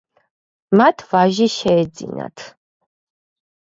[0.81, 2.37] მათ ვაჟი შეეძინათ.